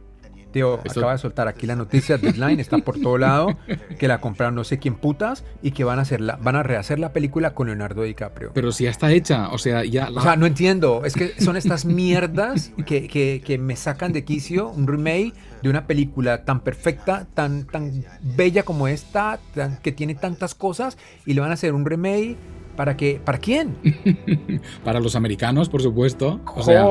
[0.52, 3.58] tío, Esto- acaba de soltar aquí la noticia, Deadline está por todo lado,
[3.98, 6.98] que la compraron no sé quién putas y que van a hacerla, van a rehacer
[6.98, 8.52] la película con Leonardo DiCaprio.
[8.54, 10.08] Pero si ya está hecha, o sea, ya...
[10.10, 11.02] la- O sea, no entiendo.
[11.04, 15.68] Es que son estas mierdas que, que- que me sacan de quicio un remake de
[15.70, 21.34] una película tan perfecta, tan, tan bella como esta, tan- que tiene tantas cosas, y
[21.34, 22.36] le van a hacer un remake
[22.76, 23.20] para que.
[23.24, 23.76] ¿Para quién?
[24.84, 26.40] para los americanos, por supuesto.
[26.54, 26.84] O sea,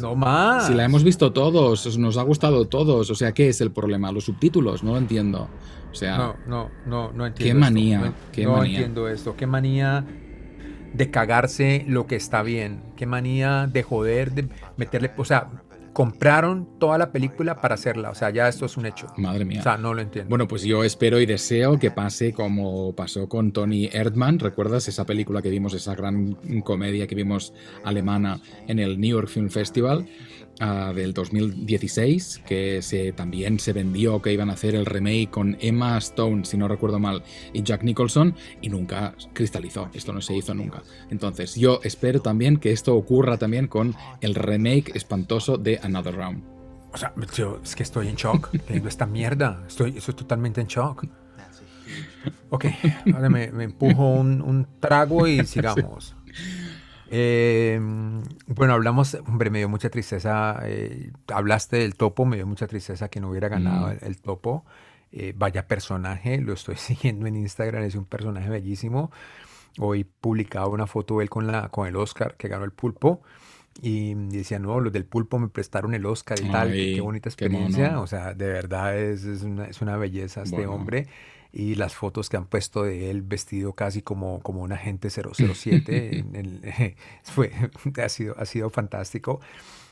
[0.00, 0.66] no más.
[0.66, 4.12] si la hemos visto todos, nos ha gustado todos, o sea, ¿qué es el problema?
[4.12, 5.48] Los subtítulos, no lo entiendo.
[5.90, 7.34] O sea, No, no, no, no entiendo.
[7.36, 7.58] Qué esto.
[7.60, 8.78] manía, No, qué no manía.
[8.78, 9.34] entiendo esto.
[9.36, 10.04] Qué manía
[10.92, 12.82] de cagarse lo que está bien.
[12.96, 15.10] Qué manía de joder, de meterle.
[15.16, 15.48] O sea,
[15.92, 18.10] compraron toda la película para hacerla.
[18.10, 19.06] O sea, ya esto es un hecho.
[19.16, 19.60] madre mía.
[19.60, 20.28] O sea, no lo entiendo.
[20.28, 24.38] Bueno, pues yo espero y deseo que pase como pasó con Tony Erdmann.
[24.38, 27.52] ¿Recuerdas esa película que vimos, esa gran comedia que vimos
[27.84, 30.06] alemana en el New York Film Festival?
[30.60, 35.56] Ah, del 2016, que se, también se vendió que iban a hacer el remake con
[35.60, 39.90] Emma Stone, si no recuerdo mal, y Jack Nicholson, y nunca cristalizó.
[39.92, 40.82] Esto no se hizo nunca.
[41.10, 46.44] Entonces, yo espero también que esto ocurra también con el remake espantoso de Another Round.
[46.92, 49.64] O sea, yo es que estoy en shock viendo esta mierda.
[49.66, 51.06] Estoy, estoy totalmente en shock.
[52.50, 52.66] Ok,
[53.14, 56.16] ahora me, me empujo un, un trago y sigamos.
[57.12, 57.78] Eh,
[58.46, 63.08] bueno, hablamos, hombre, me dio mucha tristeza, eh, hablaste del topo, me dio mucha tristeza
[63.08, 63.90] que no hubiera ganado Mm.
[63.90, 64.64] el, el topo.
[65.12, 69.10] Eh, vaya personaje, lo estoy siguiendo en Instagram, es un personaje bellísimo.
[69.78, 73.22] Hoy publicaba una foto de él con, la, con el Oscar que ganó el pulpo.
[73.82, 77.00] Y decía, no, los del pulpo me prestaron el Oscar y tal, qué, Ay, qué
[77.00, 77.64] bonita qué mono.
[77.66, 78.00] experiencia.
[78.00, 80.72] O sea, de verdad es, es una, es una belleza este Bueno.
[80.74, 81.06] hombre.
[81.52, 86.18] Y las fotos que han puesto de él vestido casi como, como un agente 007,
[86.18, 87.52] en el- fue,
[88.02, 89.40] ha, sido, ha sido fantástico.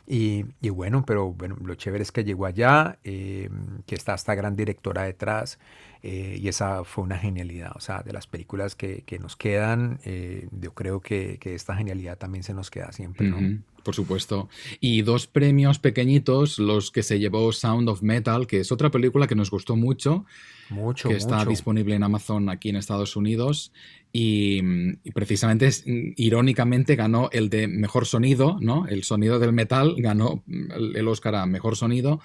[0.07, 3.51] Y, y bueno, pero bueno, lo chévere es que llegó allá, eh,
[3.87, 5.59] que está esta gran directora detrás,
[6.03, 7.73] eh, y esa fue una genialidad.
[7.77, 11.77] O sea, de las películas que, que nos quedan, eh, yo creo que, que esta
[11.77, 13.37] genialidad también se nos queda siempre, ¿no?
[13.41, 14.51] Ujú, por supuesto.
[14.81, 19.27] Y dos premios pequeñitos, los que se llevó Sound of Metal, que es otra película
[19.27, 20.27] que nos gustó mucho,
[20.69, 23.73] Mucho, que está disponible en Amazon aquí en Estados Unidos.
[24.13, 24.61] Y,
[25.05, 25.71] y precisamente,
[26.17, 28.87] irónicamente, ganó el de mejor sonido, ¿no?
[28.87, 32.21] El sonido del metal ganó el Oscar a mejor sonido.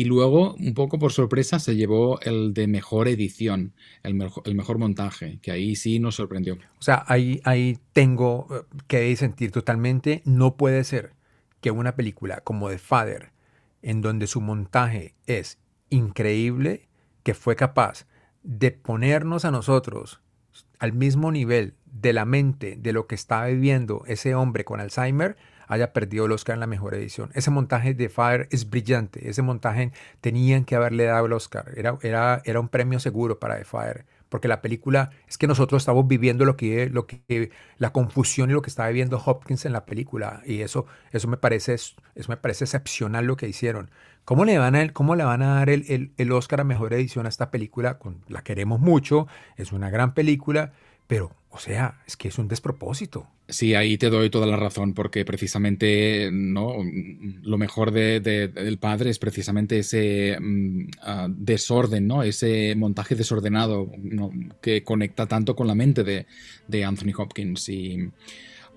[0.00, 3.72] Y luego, un poco por sorpresa, se llevó el de mejor edición,
[4.04, 6.54] el, mejo- el mejor montaje, que ahí sí nos sorprendió.
[6.78, 11.14] O sea, ahí, ahí tengo eh, que sentir totalmente, no puede ser
[11.60, 13.32] que una película como The Father,
[13.82, 15.58] en donde su montaje es
[15.90, 16.88] increíble,
[17.24, 18.06] que fue capaz
[18.44, 20.20] de ponernos a nosotros
[20.78, 25.36] al mismo nivel de la mente de lo que estaba viviendo ese hombre con Alzheimer,
[25.68, 27.30] haya perdido el Oscar en la mejor edición.
[27.34, 29.28] Ese montaje de Fire es brillante.
[29.28, 31.72] Ese montaje tenían que haberle dado el Oscar.
[31.76, 34.04] Era, era, era un premio seguro para The Fire.
[34.28, 38.52] Porque la película, es que nosotros estamos viviendo lo que, lo que, la confusión y
[38.52, 40.42] lo que estaba viviendo Hopkins en la película.
[40.44, 41.96] Y eso, eso me parece, eso
[42.28, 43.90] me parece excepcional lo que hicieron.
[44.24, 46.92] ¿Cómo le van a, cómo le van a dar el, el, el Oscar a mejor
[46.92, 47.98] edición a esta película?
[48.28, 49.26] La queremos mucho,
[49.56, 50.72] es una gran película,
[51.08, 53.26] pero, o sea, es que es un despropósito.
[53.48, 56.74] Sí, ahí te doy toda la razón, porque precisamente ¿no?
[57.42, 62.22] lo mejor de, de- del padre es precisamente ese mm, ah, desorden, ¿no?
[62.22, 63.90] ese montaje desordenado
[64.60, 66.26] que conecta tanto con la mente de,
[66.68, 67.68] de Anthony Hopkins.
[67.70, 68.10] Y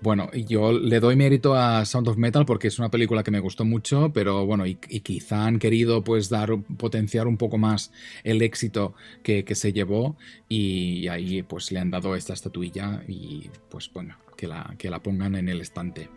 [0.02, 3.40] bueno, yo le doy mérito a Sound of Metal porque es una película que me
[3.40, 7.92] gustó mucho, pero bueno, y, quizá han querido pues dar, potenciar un poco más
[8.24, 10.16] el éxito que, que se llevó
[10.48, 15.02] y ahí pues le han dado esta estatuilla y pues bueno, que la, que la
[15.02, 16.08] pongan en el estante.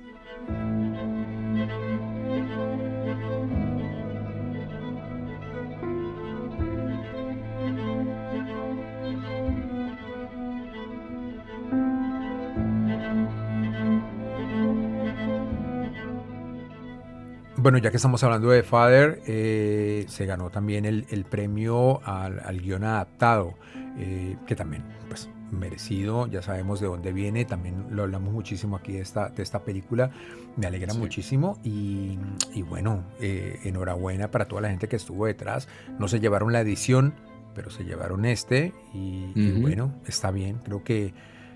[17.65, 22.39] Bueno, ya que estamos hablando de Father, eh, se ganó también el, el premio al,
[22.41, 23.55] al guion adaptado,
[23.97, 28.93] eh, que también, pues, merecido, ya sabemos de dónde viene, también lo hablamos muchísimo aquí
[28.93, 30.11] de esta, de esta película,
[30.57, 30.99] me alegra Sí.
[30.99, 32.19] muchísimo y,
[32.53, 36.61] y bueno, eh, enhorabuena para toda la gente que estuvo detrás, no se llevaron la
[36.61, 37.15] edición,
[37.55, 41.15] pero se llevaron este y, bueno, está bien, creo que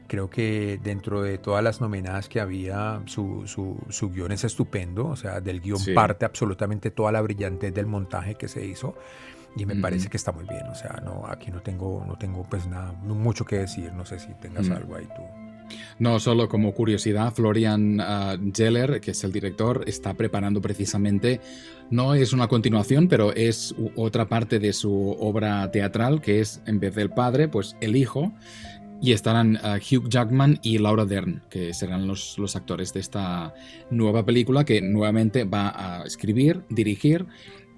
[0.10, 5.08] Creo que dentro de todas las nominadas que había, su, su, su guion es estupendo.
[5.08, 5.93] O sea, del guion Sí.
[5.93, 8.95] parte absolutamente toda la brillantez del montaje que se hizo.
[9.56, 10.67] Y me parece que está muy bien.
[10.67, 13.93] O sea, no, aquí no tengo, no tengo pues nada, no mucho que decir.
[13.93, 15.24] No sé si tengas algo ahí tú.
[16.00, 21.41] No, solo como curiosidad, Florian ah, Geller, que es el director, está preparando precisamente,
[21.91, 26.80] no es una continuación, pero es otra parte de su obra teatral, que es, en
[26.80, 28.32] vez del padre, pues el hijo,
[29.01, 33.53] y estarán ah, Hugh Jackman y Laura Dern, que serán los, los actores de esta
[33.89, 37.25] nueva película, que nuevamente va a escribir, dirigir,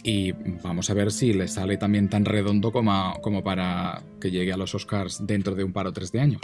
[0.03, 0.31] y
[0.63, 4.57] vamos a ver si le sale también tan redondo como, como para que llegue a
[4.57, 6.41] los Oscars dentro de un par o tres de años.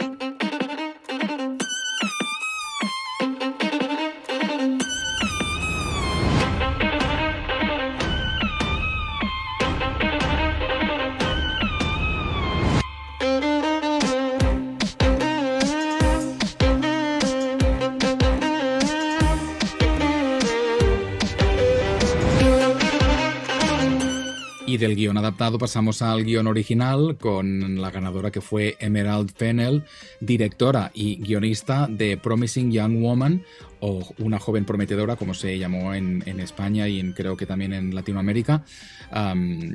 [24.78, 29.82] Del guion adaptado pasamos al guion original con la ganadora que fue Emerald Fennell,
[30.20, 33.42] directora y guionista de Promising Young Woman,
[33.80, 37.94] o Una joven prometedora, como se llamó en, España y en, creo que también en
[37.94, 38.64] Latinoamérica.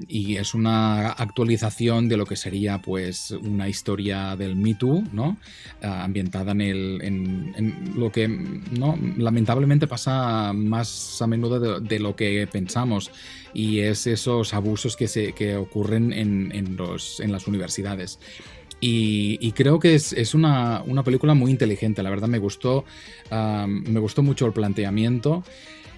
[0.08, 5.38] y es una actualización de lo que sería pues una historia del Me Too, ¿no?
[5.82, 8.98] Ah, ambientada en, el, en, lo que ¿no?
[9.18, 13.12] lamentablemente pasa más a menudo de, lo que pensamos
[13.54, 18.20] y es esos abusos que, se, que ocurren en, los, en las universidades.
[18.86, 22.84] Y, creo que es, una, película muy inteligente, la verdad me gustó,
[23.32, 25.42] me gustó mucho el planteamiento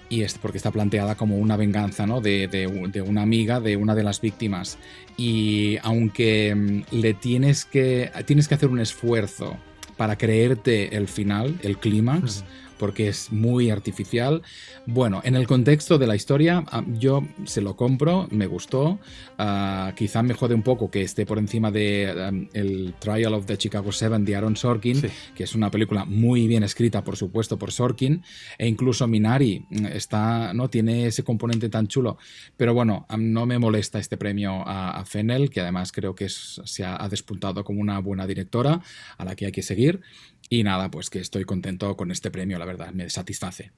[0.07, 2.21] y es porque está planteada como una venganza ¿no?
[2.21, 4.77] de, de, una amiga de una de las víctimas.
[5.17, 9.57] Y aunque mm, le tienes que, tienes que hacer un esfuerzo
[9.97, 12.43] para creerte el final, el clímax,
[12.77, 14.41] porque es muy artificial.
[14.85, 18.99] Bueno, en el contexto de la historia, ah, yo se lo compro, me gustó.
[19.37, 23.45] Ah, quizá me jode un poco que esté por encima de um, el Trial of
[23.45, 25.01] the Chicago Seven de Aaron Sorkin,
[25.35, 28.23] que es una película muy bien escrita, por supuesto, por Sorkin.
[28.57, 30.69] E incluso Minari mm, está, ¿no?
[30.69, 32.17] tiene ese componente tan chulo.
[32.57, 37.07] Pero bueno, no me molesta este premio a, Fennel, que además creo que se ha
[37.09, 38.81] despuntado como una buena directora
[39.17, 40.01] a la que hay que seguir.
[40.49, 43.71] Y nada, pues que estoy contento con este premio, la verdad, me satisface.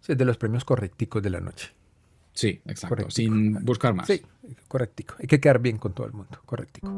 [0.00, 1.70] Sí, de los premios correcticos de la noche.
[2.32, 4.06] Sí, exacto, sin buscar más.
[4.06, 4.22] Sí,
[4.68, 5.14] correctico.
[5.18, 6.88] Hay que quedar bien con todo el mundo, correctico.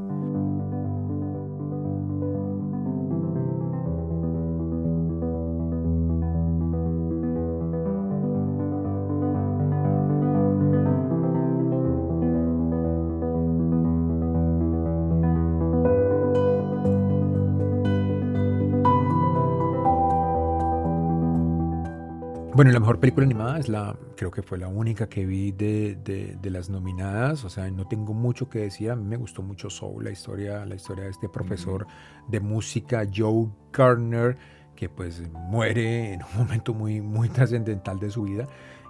[22.63, 25.97] Bueno, la mejor película animada es la, creo que fue la única que vi de,
[25.97, 29.69] de, las nominadas, o sea, no tengo mucho que decir, a mí me gustó mucho
[29.69, 31.89] Soul, la historia, la historia de este profesor
[32.29, 34.39] de música, Joe Gardner,
[34.77, 38.47] que pues muere en un momento muy, muy trascendental de su vida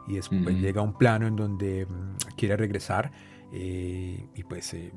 [0.07, 3.11] y después llega a un plano en donde mm, quiere regresar
[3.55, 4.93] eh, y pues eh,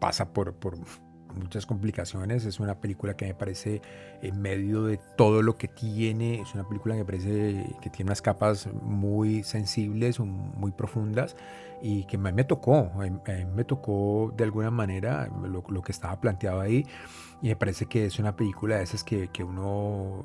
[0.00, 0.78] pasa por, por
[1.34, 2.44] muchas complicaciones.
[2.44, 3.82] Es una película que me parece
[4.22, 8.08] en medio de todo lo que tiene, es una película que me parece que tiene
[8.08, 11.36] unas capas muy sensibles, muy profundas
[11.82, 12.90] y que me, me tocó,
[13.54, 16.86] me tocó de alguna manera lo, que estaba planteado ahí
[17.42, 20.24] y me parece que es una película de esas que, que uno,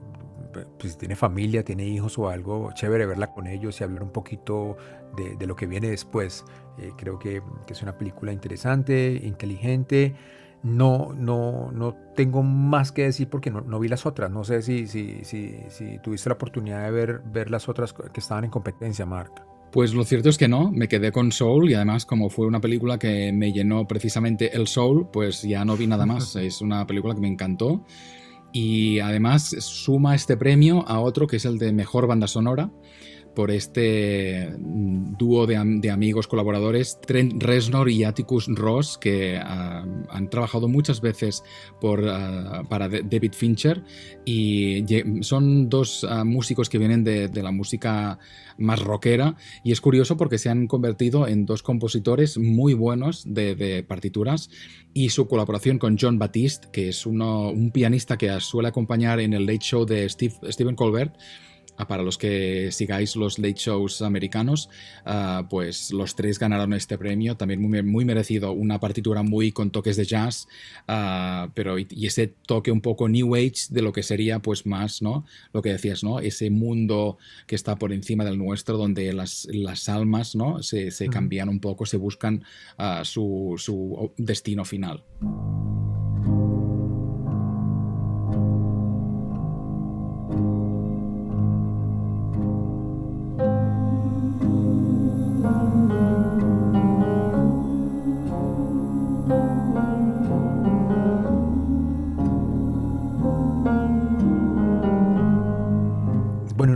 [0.79, 4.77] pues tiene familia, tiene hijos o algo, chévere verla con ellos y hablar un poquito
[5.17, 6.45] de, de lo que viene después.
[6.77, 10.15] Eh, creo que, que es una película interesante, inteligente
[10.63, 14.29] no, no, no tengo más que decir porque no, vi las otras.
[14.31, 18.19] No sé si, si, si, si, tuviste la oportunidad de ver, ver las otras que
[18.19, 19.31] estaban en competencia, Mark.
[19.71, 22.59] Pues lo cierto es que no, me quedé con Soul y además como fue una
[22.59, 26.35] película que me llenó precisamente el Soul, pues ya no vi nada más.
[26.37, 27.85] es una película que me encantó
[28.51, 32.69] y además suma este premio a otro que es el de Mejor Banda Sonora
[33.33, 35.57] por este mm, dúo de,
[35.89, 41.43] amigos colaboradores, Trent Reznor y Atticus Ross, que ah, han trabajado muchas veces
[41.79, 43.83] por, ah, para David Fincher.
[44.25, 44.83] Y
[45.21, 48.19] son dos ah, músicos que vienen de, la música
[48.57, 49.35] más rockera.
[49.63, 54.49] Y es curioso porque se han convertido en dos compositores muy buenos de, partituras.
[54.93, 59.33] Y su colaboración con John Batiste, que es uno, un pianista que suele acompañar en
[59.33, 61.15] el Late Show de Steve, Stephen Colbert,
[61.87, 64.69] para los que sigáis los late shows americanos,
[65.05, 69.95] ah, pues los tres ganaron este premio, también muy, merecido, una partitura muy con toques
[69.95, 70.47] de jazz,
[70.87, 75.01] ah, pero y, ese toque un poco new age de lo que sería pues más,
[75.01, 75.25] ¿no?
[75.53, 76.19] Lo que decías, ¿no?
[76.19, 77.17] Ese mundo
[77.47, 80.61] que está por encima del nuestro, donde las, las almas, ¿no?
[80.63, 82.43] Se, cambian un poco, se buscan
[83.03, 85.03] su, su destino final.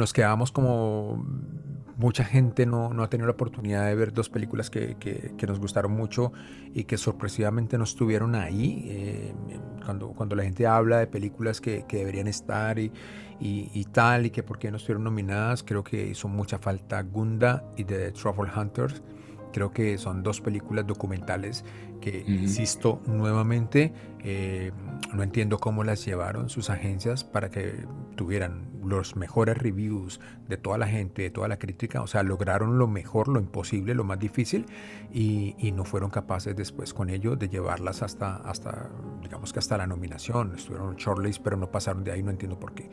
[0.05, 1.25] Nos quedamos como
[1.97, 5.59] mucha gente no, no, ha tenido la oportunidad de ver dos películas que, que, nos
[5.59, 6.31] gustaron mucho
[6.75, 8.85] y que sorpresivamente no estuvieron ahí.
[8.87, 9.33] Eh,
[9.83, 12.91] cuando, cuando la gente habla de películas que, que deberían estar y,
[13.39, 17.63] y, tal, y que por qué no estuvieron nominadas, creo que hizo mucha falta Gunda
[17.75, 19.01] y The Truffle Hunters.
[19.55, 21.63] Creo que son dos películas documentales
[22.01, 24.73] que, insisto nuevamente, eh,
[25.13, 27.85] no entiendo cómo las llevaron sus agencias para que
[28.17, 32.01] tuvieran los mejores reviews de toda la gente, de toda la crítica.
[32.01, 34.65] O sea, lograron lo mejor, lo imposible, lo más difícil
[35.13, 38.89] y, no fueron capaces después con ello de llevarlas hasta, hasta,
[39.21, 40.53] digamos que hasta la nominación.
[40.55, 42.89] Estuvieron shortlist, pero no pasaron de ahí, no entiendo por qué.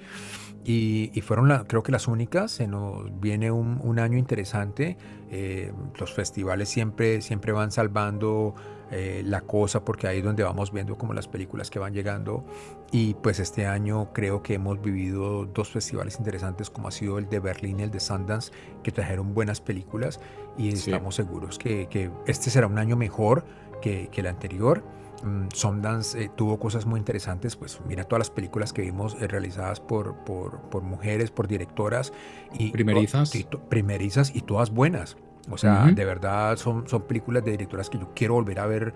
[0.64, 2.52] Y, fueron, la, creo que las únicas.
[2.52, 4.96] Se nos viene un, año interesante.
[5.30, 8.54] Eh, los festivales siempre, siempre van salvando
[8.90, 12.44] eh, la cosa, porque ahí es donde vamos viendo como las películas que van llegando.
[12.90, 17.28] Y pues este año creo que hemos vivido dos festivales interesantes como ha sido el
[17.30, 20.20] de Berlín y el de Sundance, que trajeron buenas películas
[20.58, 23.44] y estamos seguros que, que, este será un año mejor
[23.80, 24.84] que, que el anterior.
[25.22, 29.26] Mm, Sundance eh, tuvo cosas muy interesantes, pues mira todas las películas que vimos eh,
[29.28, 32.12] realizadas por, por, por, mujeres, por directoras.
[32.58, 33.32] Y, primerizas.
[33.70, 35.16] primerizas y todas buenas.
[35.50, 38.94] O sea, de verdad son, son películas de directoras que yo quiero volver a ver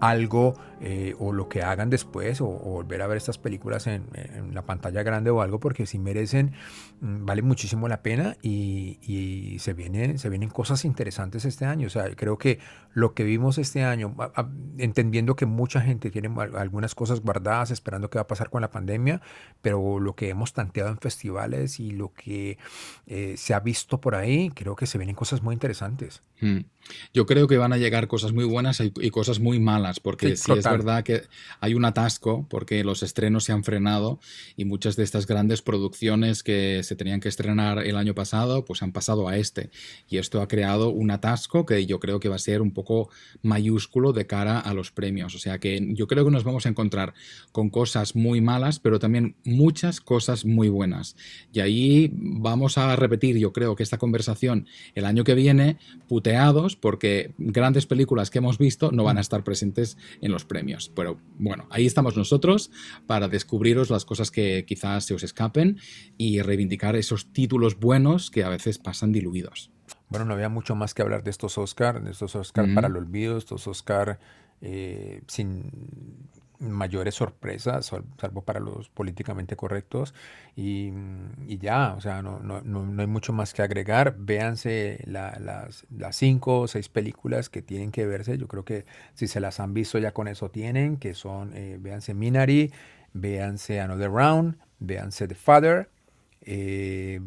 [0.00, 4.06] algo eh, o lo que hagan después o, volver a ver estas películas en,
[4.52, 6.52] la pantalla grande o algo porque si merecen,
[7.00, 11.86] mm, vale muchísimo la pena y, y, se, vienen, se vienen cosas interesantes este año.
[11.86, 12.58] O sea, creo que
[12.92, 14.14] lo que vimos este año,
[14.78, 18.70] entendiendo que mucha gente tiene algunas cosas guardadas esperando qué va a pasar con la
[18.70, 19.20] pandemia,
[19.62, 22.58] pero lo que hemos tanteado en festivales y lo que
[23.06, 26.22] eh, se ha visto por ahí, creo que se vienen cosas muy interesantes.
[26.40, 26.60] Mm.
[27.12, 30.52] Yo creo que van a llegar cosas muy buenas y, cosas muy malas, porque sí,
[30.52, 31.22] es verdad que
[31.60, 34.20] hay un atasco, porque los estrenos se han frenado
[34.56, 38.82] y muchas de estas grandes producciones que se tenían que estrenar el año pasado, pues
[38.82, 39.70] han pasado a este.
[40.08, 43.10] Y esto ha creado un atasco que yo creo que va a ser un poco
[43.42, 45.34] mayúsculo de cara a los premios.
[45.34, 47.14] O sea que yo creo que nos vamos a encontrar
[47.52, 51.16] con cosas muy malas, pero también muchas cosas muy buenas.
[51.52, 56.76] Y ahí vamos a repetir, yo creo que esta conversación el año que viene, puteados
[56.76, 60.55] porque grandes películas que hemos visto no van a estar presentes en los premios.
[60.94, 62.70] Pero bueno, ahí estamos nosotros
[63.06, 65.78] para descubriros las cosas que quizás se os escapen
[66.16, 69.70] y reivindicar esos títulos buenos que a veces pasan diluidos.
[70.08, 72.96] Bueno, no había mucho más que hablar de estos Oscar, de estos Oscar para el
[72.96, 74.18] olvido, estos Oscar
[74.60, 75.70] eh, sin
[76.58, 80.14] mayores sorpresas, salvo para los políticamente correctos.
[80.54, 80.92] Y,
[81.58, 84.16] ya, o sea, no, no, no, hay mucho más que agregar.
[84.18, 88.38] Véanse las, las cinco o seis películas que tienen que verse.
[88.38, 91.78] Yo creo que si se las han visto ya con eso tienen, que son, eh,
[91.80, 92.72] véanse Minari,
[93.12, 95.88] véanse Another Round, véanse The Father,
[96.42, 97.20] eh,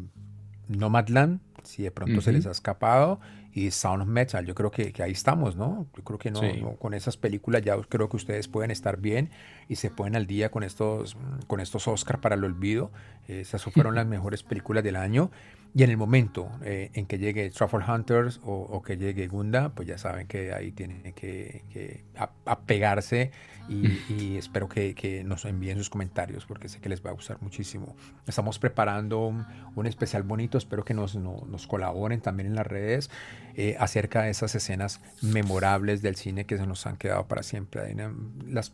[0.68, 3.20] Nomadland, si de pronto se les ha escapado
[3.52, 4.44] y Sound of Metal.
[4.44, 5.86] Yo creo que, ahí estamos, ¿no?
[5.96, 9.30] Yo creo que no, con esas películas ya creo que ustedes pueden estar bien
[9.70, 11.16] y se pueden al día con estos,
[11.46, 12.90] con estos Oscar para el olvido.
[13.28, 15.30] Esas fueron las mejores películas del año.
[15.72, 19.86] Y en el momento eh, en que llegue Truffle Hunters o, que llegue Gunda, pues
[19.86, 22.02] ya saben que ahí tienen que,
[22.44, 23.30] apegarse
[23.68, 27.94] y, espero que, nos envíen sus comentarios porque sé que les va a gustar muchísimo.
[28.26, 33.08] Estamos preparando un, especial bonito, espero que nos, nos, colaboren también en las redes
[33.54, 37.94] eh, acerca de esas escenas memorables del cine que se nos han quedado para siempre.
[38.48, 38.72] Las,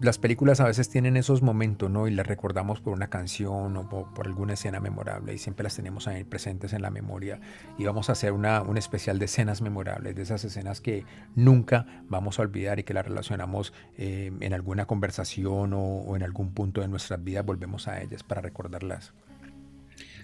[0.00, 2.08] las películas a veces tienen esos momentos, ¿no?
[2.08, 6.08] Y las recordamos por una canción o por, alguna escena memorable y siempre las tenemos
[6.08, 7.40] ahí presentes en la memoria.
[7.78, 11.04] Y vamos a hacer una, un especial de escenas memorables, de esas escenas que
[11.34, 16.52] nunca vamos a olvidar y que las relacionamos eh, en alguna conversación o, en algún
[16.52, 19.12] punto de nuestras vidas, volvemos a ellas para recordarlas.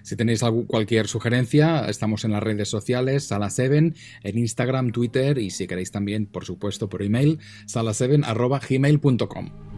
[0.05, 5.65] Si tenéis cualquier sugerencia, estamos en las redes sociales, Sala7, en Instagram, Twitter y si
[5.65, 9.74] queréis también, por supuesto, por email, sala7.gmail.com.